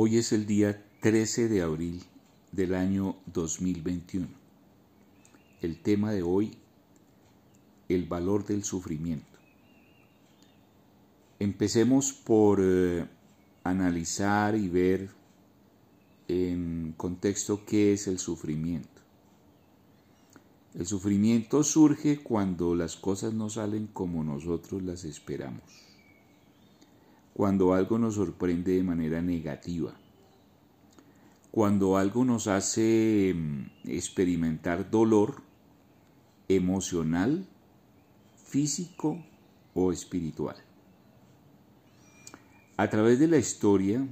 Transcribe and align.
Hoy 0.00 0.16
es 0.16 0.30
el 0.30 0.46
día 0.46 0.80
13 1.00 1.48
de 1.48 1.60
abril 1.60 2.00
del 2.52 2.76
año 2.76 3.16
2021. 3.34 4.28
El 5.60 5.82
tema 5.82 6.12
de 6.12 6.22
hoy, 6.22 6.56
el 7.88 8.04
valor 8.06 8.46
del 8.46 8.62
sufrimiento. 8.62 9.26
Empecemos 11.40 12.12
por 12.12 12.60
eh, 12.62 13.08
analizar 13.64 14.54
y 14.54 14.68
ver 14.68 15.10
en 16.28 16.94
contexto 16.96 17.64
qué 17.66 17.92
es 17.92 18.06
el 18.06 18.20
sufrimiento. 18.20 19.02
El 20.76 20.86
sufrimiento 20.86 21.64
surge 21.64 22.22
cuando 22.22 22.76
las 22.76 22.94
cosas 22.94 23.34
no 23.34 23.50
salen 23.50 23.88
como 23.88 24.22
nosotros 24.22 24.80
las 24.80 25.02
esperamos, 25.02 25.87
cuando 27.38 27.72
algo 27.72 27.98
nos 28.00 28.16
sorprende 28.16 28.72
de 28.72 28.82
manera 28.82 29.22
negativa, 29.22 29.94
cuando 31.52 31.96
algo 31.96 32.24
nos 32.24 32.48
hace 32.48 33.32
mm, 33.32 33.88
experimentar 33.88 34.90
dolor 34.90 35.40
emocional, 36.48 37.46
físico 38.44 39.24
o 39.72 39.92
espiritual. 39.92 40.56
A 42.76 42.90
través 42.90 43.20
de 43.20 43.28
la 43.28 43.38
historia 43.38 44.04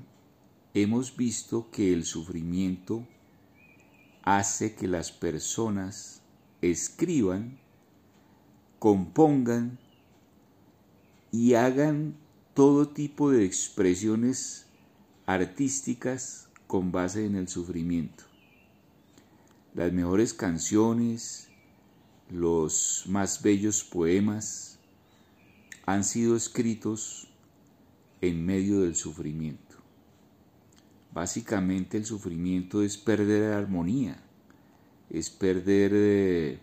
hemos 0.73 1.17
visto 1.17 1.69
que 1.73 1.93
el 1.93 2.05
sufrimiento 2.05 3.09
hace 4.23 4.77
que 4.77 4.87
las 4.87 5.11
personas 5.11 6.23
escriban, 6.63 7.59
compongan 8.79 9.81
y 11.33 11.55
hagan 11.55 12.25
todo 12.57 12.89
tipo 12.89 13.31
de 13.31 13.45
expresiones 13.45 14.65
artísticas 15.27 16.49
con 16.67 16.91
base 16.91 17.27
en 17.27 17.35
el 17.35 17.49
sufrimiento. 17.49 18.25
Las 19.75 19.93
mejores 19.93 20.33
canciones, 20.33 21.49
los 22.31 23.05
más 23.09 23.43
bellos 23.43 23.85
poemas 23.85 24.79
han 25.85 26.03
sido 26.03 26.35
escritos 26.35 27.29
en 28.23 28.47
medio 28.47 28.81
del 28.81 28.97
sufrimiento. 28.97 29.77
Básicamente 31.13 31.99
el 31.99 32.07
sufrimiento 32.07 32.83
es 32.83 32.97
perder 32.97 33.53
armonía, 33.53 34.17
es 35.11 35.29
perder 35.29 35.91
eh, 35.95 36.59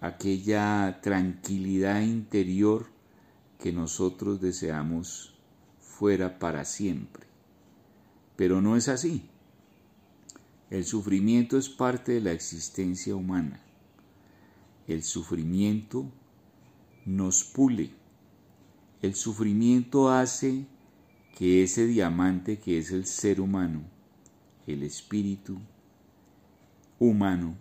aquella 0.00 0.98
tranquilidad 1.02 2.00
interior 2.00 2.93
que 3.58 3.72
nosotros 3.72 4.40
deseamos 4.40 5.34
fuera 5.80 6.38
para 6.38 6.64
siempre. 6.64 7.26
Pero 8.36 8.60
no 8.60 8.76
es 8.76 8.88
así. 8.88 9.28
El 10.70 10.84
sufrimiento 10.84 11.56
es 11.56 11.68
parte 11.68 12.12
de 12.12 12.20
la 12.20 12.32
existencia 12.32 13.14
humana. 13.14 13.60
El 14.86 15.02
sufrimiento 15.02 16.10
nos 17.06 17.44
pule. 17.44 17.90
El 19.02 19.14
sufrimiento 19.14 20.10
hace 20.10 20.66
que 21.36 21.62
ese 21.62 21.86
diamante 21.86 22.58
que 22.58 22.78
es 22.78 22.90
el 22.90 23.06
ser 23.06 23.40
humano, 23.40 23.82
el 24.66 24.82
espíritu 24.82 25.58
humano, 26.98 27.56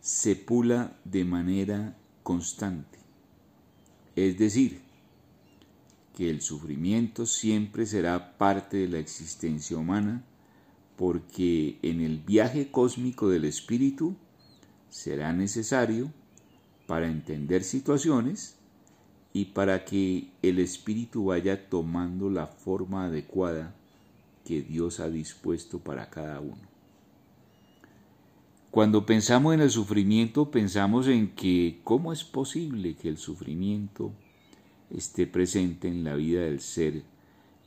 se 0.00 0.36
pula 0.36 0.98
de 1.04 1.24
manera 1.24 1.96
constante. 2.22 3.03
Es 4.16 4.38
decir, 4.38 4.80
que 6.16 6.30
el 6.30 6.40
sufrimiento 6.40 7.26
siempre 7.26 7.86
será 7.86 8.38
parte 8.38 8.76
de 8.76 8.88
la 8.88 8.98
existencia 8.98 9.76
humana 9.76 10.24
porque 10.96 11.78
en 11.82 12.00
el 12.00 12.18
viaje 12.18 12.70
cósmico 12.70 13.28
del 13.28 13.44
espíritu 13.44 14.16
será 14.88 15.32
necesario 15.32 16.12
para 16.86 17.08
entender 17.08 17.64
situaciones 17.64 18.56
y 19.32 19.46
para 19.46 19.84
que 19.84 20.30
el 20.42 20.60
espíritu 20.60 21.26
vaya 21.26 21.68
tomando 21.68 22.30
la 22.30 22.46
forma 22.46 23.06
adecuada 23.06 23.74
que 24.44 24.62
Dios 24.62 25.00
ha 25.00 25.10
dispuesto 25.10 25.80
para 25.80 26.10
cada 26.10 26.40
uno. 26.40 26.73
Cuando 28.74 29.06
pensamos 29.06 29.54
en 29.54 29.60
el 29.60 29.70
sufrimiento, 29.70 30.50
pensamos 30.50 31.06
en 31.06 31.36
que 31.36 31.78
cómo 31.84 32.12
es 32.12 32.24
posible 32.24 32.96
que 32.96 33.08
el 33.08 33.18
sufrimiento 33.18 34.10
esté 34.90 35.28
presente 35.28 35.86
en 35.86 36.02
la 36.02 36.16
vida 36.16 36.40
del 36.40 36.58
ser 36.58 37.04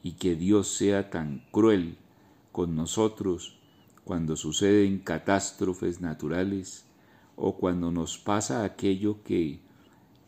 y 0.03 0.16
que 0.16 0.35
Dios 0.35 0.67
sea 0.67 1.09
tan 1.09 1.46
cruel 1.50 1.96
con 2.51 2.75
nosotros 2.75 3.57
cuando 4.03 4.35
suceden 4.35 5.00
catástrofes 5.00 6.01
naturales 6.01 6.84
o 7.38 7.56
cuando 7.56 7.90
nos 7.90 8.17
pasa 8.17 8.66
aquello 8.66 9.23
que 9.23 9.62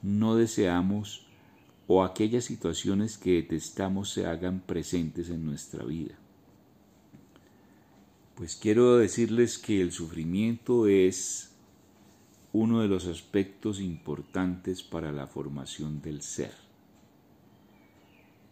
no 0.01 0.37
deseamos 0.37 1.27
o 1.87 2.05
aquellas 2.05 2.45
situaciones 2.45 3.17
que 3.17 3.33
detestamos 3.33 4.11
se 4.11 4.27
hagan 4.27 4.61
presentes 4.61 5.29
en 5.29 5.43
nuestra 5.43 5.83
vida. 5.83 6.15
Pues 8.39 8.55
quiero 8.55 8.95
decirles 8.95 9.57
que 9.57 9.81
el 9.81 9.91
sufrimiento 9.91 10.87
es 10.87 11.51
uno 12.53 12.79
de 12.79 12.87
los 12.87 13.05
aspectos 13.05 13.81
importantes 13.81 14.81
para 14.81 15.11
la 15.11 15.27
formación 15.27 16.01
del 16.01 16.21
ser. 16.21 16.53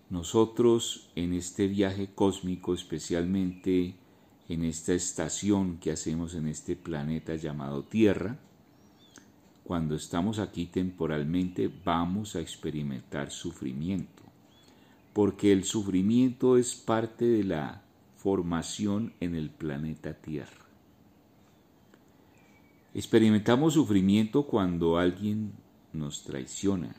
Nosotros 0.10 1.10
en 1.16 1.32
este 1.32 1.68
viaje 1.70 2.10
cósmico, 2.14 2.74
especialmente 2.74 3.96
en 4.50 4.66
esta 4.66 4.94
estación 4.94 5.78
que 5.78 5.92
hacemos 5.92 6.34
en 6.34 6.50
este 6.50 6.76
planeta 6.76 7.38
llamado 7.38 7.86
Tierra, 7.86 8.38
cuando 9.64 9.96
estamos 9.96 10.40
aquí 10.40 10.66
temporalmente 10.66 11.72
vamos 11.86 12.36
a 12.36 12.42
experimentar 12.42 13.32
sufrimiento, 13.32 14.24
porque 15.14 15.54
el 15.54 15.64
sufrimiento 15.64 16.58
es 16.58 16.76
parte 16.76 17.24
de 17.24 17.46
la 17.46 17.87
en 19.20 19.36
el 19.36 19.50
planeta 19.50 20.14
Tierra. 20.14 20.66
Experimentamos 22.94 23.74
sufrimiento 23.74 24.48
cuando 24.48 24.98
alguien 24.98 25.54
nos 25.94 26.24
traiciona, 26.24 26.96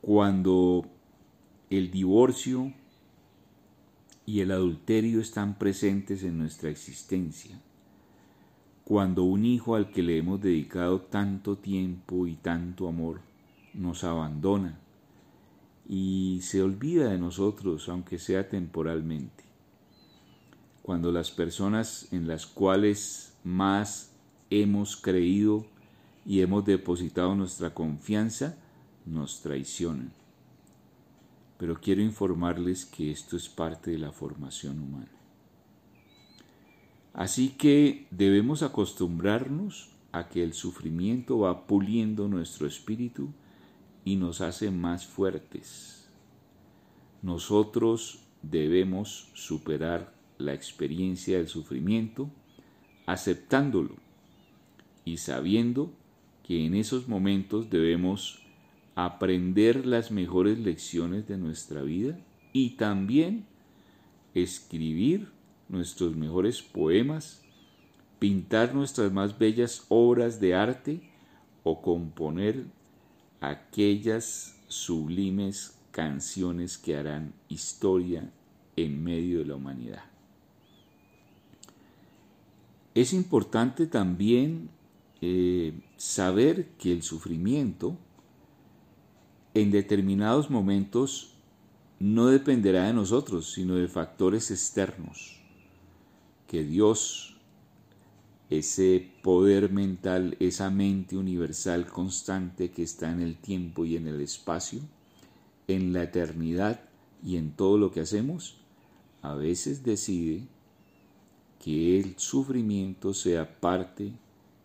cuando 0.00 0.86
el 1.70 1.90
divorcio 1.90 2.72
y 4.26 4.40
el 4.40 4.52
adulterio 4.52 5.20
están 5.20 5.58
presentes 5.58 6.22
en 6.22 6.38
nuestra 6.38 6.70
existencia 6.70 7.60
cuando 8.90 9.22
un 9.22 9.44
hijo 9.44 9.76
al 9.76 9.92
que 9.92 10.02
le 10.02 10.18
hemos 10.18 10.40
dedicado 10.40 11.02
tanto 11.02 11.56
tiempo 11.56 12.26
y 12.26 12.34
tanto 12.34 12.88
amor 12.88 13.20
nos 13.72 14.02
abandona 14.02 14.80
y 15.88 16.40
se 16.42 16.60
olvida 16.60 17.08
de 17.08 17.16
nosotros, 17.16 17.88
aunque 17.88 18.18
sea 18.18 18.48
temporalmente. 18.48 19.49
Cuando 20.82 21.12
las 21.12 21.30
personas 21.30 22.08
en 22.12 22.26
las 22.26 22.46
cuales 22.46 23.34
más 23.44 24.12
hemos 24.50 24.96
creído 24.96 25.66
y 26.26 26.40
hemos 26.40 26.64
depositado 26.64 27.34
nuestra 27.34 27.72
confianza 27.72 28.56
nos 29.06 29.40
traicionan. 29.42 30.12
Pero 31.58 31.80
quiero 31.80 32.02
informarles 32.02 32.86
que 32.86 33.10
esto 33.10 33.36
es 33.36 33.48
parte 33.48 33.90
de 33.90 33.98
la 33.98 34.12
formación 34.12 34.80
humana. 34.80 35.10
Así 37.12 37.50
que 37.50 38.06
debemos 38.10 38.62
acostumbrarnos 38.62 39.90
a 40.12 40.28
que 40.28 40.42
el 40.42 40.54
sufrimiento 40.54 41.38
va 41.40 41.66
puliendo 41.66 42.28
nuestro 42.28 42.66
espíritu 42.66 43.32
y 44.04 44.16
nos 44.16 44.40
hace 44.40 44.70
más 44.70 45.06
fuertes. 45.06 46.08
Nosotros 47.22 48.20
debemos 48.42 49.30
superar 49.34 50.14
la 50.40 50.54
experiencia 50.54 51.38
del 51.38 51.48
sufrimiento 51.48 52.30
aceptándolo 53.06 53.96
y 55.04 55.16
sabiendo 55.16 55.92
que 56.42 56.64
en 56.66 56.74
esos 56.74 57.08
momentos 57.08 57.70
debemos 57.70 58.42
aprender 58.94 59.86
las 59.86 60.10
mejores 60.10 60.58
lecciones 60.58 61.26
de 61.26 61.38
nuestra 61.38 61.82
vida 61.82 62.18
y 62.52 62.70
también 62.70 63.46
escribir 64.34 65.28
nuestros 65.68 66.16
mejores 66.16 66.62
poemas, 66.62 67.42
pintar 68.18 68.74
nuestras 68.74 69.12
más 69.12 69.38
bellas 69.38 69.86
obras 69.88 70.40
de 70.40 70.54
arte 70.54 71.10
o 71.62 71.80
componer 71.80 72.64
aquellas 73.40 74.60
sublimes 74.68 75.78
canciones 75.90 76.78
que 76.78 76.96
harán 76.96 77.32
historia 77.48 78.30
en 78.76 79.02
medio 79.02 79.40
de 79.40 79.46
la 79.46 79.56
humanidad. 79.56 80.09
Es 82.94 83.12
importante 83.12 83.86
también 83.86 84.70
eh, 85.20 85.80
saber 85.96 86.70
que 86.78 86.92
el 86.92 87.02
sufrimiento 87.02 87.96
en 89.54 89.70
determinados 89.70 90.50
momentos 90.50 91.34
no 92.00 92.26
dependerá 92.26 92.86
de 92.86 92.94
nosotros, 92.94 93.52
sino 93.52 93.74
de 93.74 93.86
factores 93.86 94.50
externos, 94.50 95.40
que 96.48 96.64
Dios, 96.64 97.36
ese 98.48 99.12
poder 99.22 99.70
mental, 99.70 100.36
esa 100.40 100.70
mente 100.70 101.16
universal 101.16 101.86
constante 101.86 102.70
que 102.70 102.82
está 102.82 103.12
en 103.12 103.20
el 103.20 103.36
tiempo 103.36 103.84
y 103.84 103.96
en 103.96 104.08
el 104.08 104.20
espacio, 104.20 104.80
en 105.68 105.92
la 105.92 106.04
eternidad 106.04 106.80
y 107.22 107.36
en 107.36 107.52
todo 107.52 107.78
lo 107.78 107.92
que 107.92 108.00
hacemos, 108.00 108.56
a 109.22 109.34
veces 109.34 109.84
decide 109.84 110.48
que 111.62 112.00
el 112.00 112.18
sufrimiento 112.18 113.14
sea 113.14 113.60
parte 113.60 114.12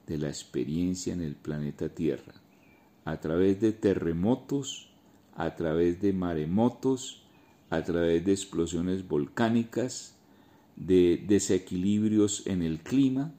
de 0.07 0.17
la 0.17 0.29
experiencia 0.29 1.13
en 1.13 1.21
el 1.21 1.35
planeta 1.35 1.89
Tierra, 1.89 2.33
a 3.03 3.19
través 3.19 3.59
de 3.59 3.73
terremotos, 3.73 4.89
a 5.35 5.55
través 5.55 6.01
de 6.01 6.13
maremotos, 6.13 7.23
a 7.69 7.83
través 7.83 8.25
de 8.25 8.31
explosiones 8.31 9.07
volcánicas, 9.07 10.15
de 10.75 11.23
desequilibrios 11.27 12.45
en 12.47 12.61
el 12.61 12.79
clima 12.79 13.33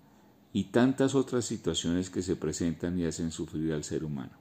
y 0.53 0.64
tantas 0.64 1.14
otras 1.14 1.44
situaciones 1.44 2.11
que 2.11 2.23
se 2.23 2.37
presentan 2.37 2.99
y 2.99 3.05
hacen 3.05 3.31
sufrir 3.31 3.73
al 3.73 3.85
ser 3.85 4.05
humano. 4.05 4.32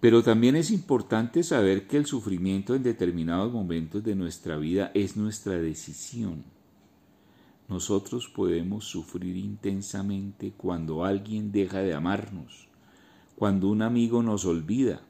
Pero 0.00 0.22
también 0.22 0.56
es 0.56 0.70
importante 0.70 1.42
saber 1.42 1.86
que 1.86 1.96
el 1.96 2.04
sufrimiento 2.04 2.74
en 2.74 2.82
determinados 2.82 3.52
momentos 3.52 4.04
de 4.04 4.14
nuestra 4.14 4.56
vida 4.56 4.90
es 4.94 5.16
nuestra 5.16 5.54
decisión. 5.54 6.44
Nosotros 7.68 8.28
podemos 8.28 8.84
sufrir 8.84 9.36
intensamente 9.36 10.52
cuando 10.56 11.04
alguien 11.04 11.50
deja 11.50 11.78
de 11.78 11.94
amarnos, 11.94 12.68
cuando 13.36 13.68
un 13.68 13.82
amigo 13.82 14.22
nos 14.22 14.44
olvida, 14.44 15.00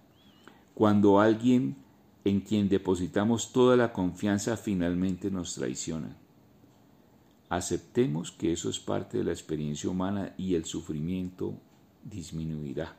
cuando 0.74 1.20
alguien 1.20 1.76
en 2.24 2.40
quien 2.40 2.68
depositamos 2.68 3.52
toda 3.52 3.76
la 3.76 3.92
confianza 3.92 4.56
finalmente 4.56 5.30
nos 5.30 5.54
traiciona. 5.54 6.16
Aceptemos 7.48 8.30
que 8.30 8.52
eso 8.52 8.70
es 8.70 8.78
parte 8.78 9.18
de 9.18 9.24
la 9.24 9.32
experiencia 9.32 9.90
humana 9.90 10.34
y 10.38 10.54
el 10.54 10.64
sufrimiento 10.64 11.58
disminuirá. 12.02 12.96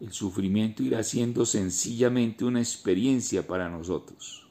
El 0.00 0.12
sufrimiento 0.12 0.82
irá 0.82 1.02
siendo 1.02 1.46
sencillamente 1.46 2.44
una 2.44 2.60
experiencia 2.60 3.46
para 3.46 3.70
nosotros. 3.70 4.46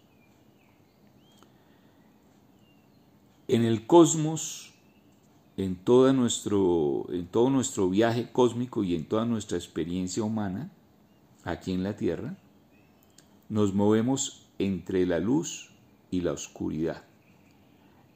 En 3.47 3.63
el 3.63 3.85
cosmos, 3.85 4.73
en, 5.57 5.77
nuestro, 6.15 7.05
en 7.09 7.27
todo 7.27 7.49
nuestro 7.49 7.89
viaje 7.89 8.31
cósmico 8.31 8.83
y 8.83 8.95
en 8.95 9.05
toda 9.05 9.25
nuestra 9.25 9.57
experiencia 9.57 10.23
humana, 10.23 10.71
aquí 11.43 11.73
en 11.73 11.83
la 11.83 11.95
Tierra, 11.95 12.37
nos 13.49 13.73
movemos 13.73 14.47
entre 14.59 15.05
la 15.05 15.19
luz 15.19 15.71
y 16.09 16.21
la 16.21 16.31
oscuridad, 16.31 17.03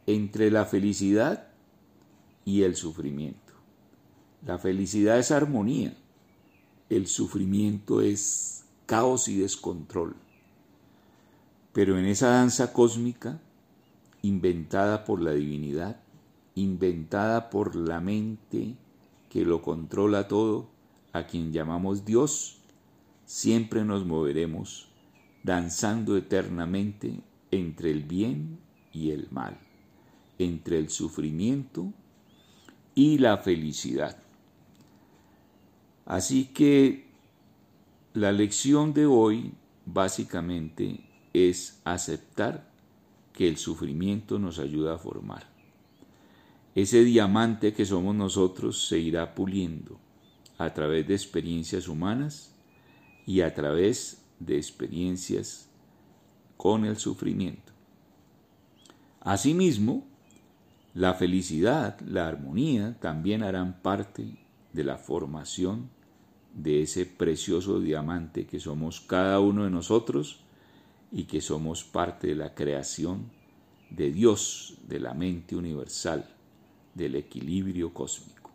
entre 0.05 0.49
la 0.49 0.65
felicidad 0.65 1.49
y 2.45 2.63
el 2.63 2.75
sufrimiento. 2.75 3.53
La 4.45 4.57
felicidad 4.57 5.19
es 5.19 5.31
armonía, 5.31 5.97
el 6.89 7.07
sufrimiento 7.07 8.01
es 8.01 8.65
caos 8.85 9.27
y 9.27 9.37
descontrol. 9.37 10.15
Pero 11.73 11.99
en 11.99 12.05
esa 12.05 12.29
danza 12.29 12.71
cósmica, 12.71 13.41
inventada 14.21 15.05
por 15.05 15.21
la 15.21 15.31
divinidad, 15.33 16.01
inventada 16.55 17.49
por 17.49 17.75
la 17.75 17.99
mente 17.99 18.75
que 19.29 19.45
lo 19.45 19.61
controla 19.61 20.27
todo, 20.27 20.69
a 21.13 21.25
quien 21.25 21.51
llamamos 21.51 22.05
Dios, 22.05 22.59
siempre 23.25 23.83
nos 23.83 24.05
moveremos 24.05 24.89
danzando 25.43 26.17
eternamente 26.17 27.21
entre 27.51 27.91
el 27.91 28.03
bien 28.03 28.59
y 28.93 29.11
el 29.11 29.27
mal, 29.31 29.57
entre 30.37 30.79
el 30.79 30.89
sufrimiento 30.89 31.93
y 32.95 33.17
la 33.17 33.37
felicidad. 33.37 34.17
Así 36.05 36.45
que 36.45 37.07
la 38.13 38.31
lección 38.31 38.93
de 38.93 39.05
hoy 39.05 39.53
básicamente 39.85 41.01
es 41.33 41.81
aceptar 41.83 42.66
que 43.37 43.47
el 43.47 43.57
sufrimiento 43.57 44.39
nos 44.39 44.57
ayuda 44.57 44.95
a 44.95 44.97
formar. 44.97 45.47
Ese 46.73 47.03
diamante 47.03 47.71
que 47.71 47.85
somos 47.85 48.15
nosotros 48.15 48.87
se 48.87 48.97
irá 48.97 49.35
puliendo 49.35 49.99
a 50.57 50.73
través 50.73 51.07
de 51.07 51.13
experiencias 51.13 51.87
humanas 51.87 52.55
y 53.27 53.41
a 53.41 53.53
través 53.53 54.23
de 54.39 54.57
experiencias 54.57 55.69
con 56.57 56.83
el 56.83 56.97
sufrimiento. 56.97 57.73
Asimismo, 59.21 60.07
la 60.95 61.13
felicidad, 61.13 61.99
la 62.01 62.27
armonía 62.27 62.97
también 62.99 63.43
harán 63.43 63.83
parte 63.83 64.35
de 64.73 64.83
la 64.83 64.97
formación 64.97 65.91
de 66.55 66.81
ese 66.81 67.05
precioso 67.05 67.79
diamante 67.79 68.47
que 68.47 68.59
somos 68.59 68.99
cada 68.99 69.39
uno 69.39 69.65
de 69.65 69.69
nosotros 69.69 70.39
y 71.11 71.23
que 71.23 71.41
somos 71.41 71.83
parte 71.83 72.27
de 72.27 72.35
la 72.35 72.53
creación 72.53 73.29
de 73.89 74.11
Dios, 74.11 74.77
de 74.87 74.99
la 74.99 75.13
mente 75.13 75.55
universal, 75.55 76.27
del 76.93 77.15
equilibrio 77.15 77.93
cósmico. 77.93 78.51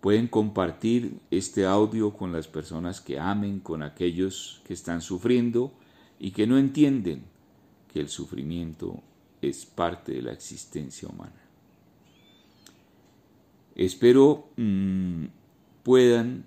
Pueden 0.00 0.28
compartir 0.28 1.18
este 1.30 1.66
audio 1.66 2.12
con 2.12 2.32
las 2.32 2.46
personas 2.48 3.00
que 3.00 3.18
amen, 3.18 3.60
con 3.60 3.82
aquellos 3.82 4.62
que 4.64 4.74
están 4.74 5.00
sufriendo 5.00 5.72
y 6.18 6.30
que 6.30 6.46
no 6.46 6.58
entienden 6.58 7.24
que 7.92 8.00
el 8.00 8.08
sufrimiento 8.08 9.02
es 9.42 9.66
parte 9.66 10.12
de 10.12 10.22
la 10.22 10.32
existencia 10.32 11.08
humana. 11.08 11.42
Espero 13.74 14.48
mm, 14.56 15.26
puedan 15.82 16.44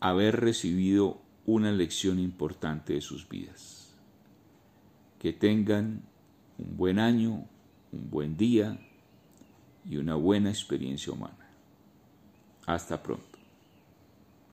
haber 0.00 0.40
recibido 0.40 1.20
una 1.46 1.72
lección 1.72 2.18
importante 2.18 2.94
de 2.94 3.00
sus 3.00 3.28
vidas. 3.28 3.94
Que 5.18 5.32
tengan 5.32 6.02
un 6.58 6.76
buen 6.76 6.98
año, 6.98 7.46
un 7.92 8.10
buen 8.10 8.36
día 8.36 8.78
y 9.84 9.96
una 9.96 10.16
buena 10.16 10.50
experiencia 10.50 11.12
humana. 11.12 11.48
Hasta 12.66 13.02
pronto. 13.02 13.35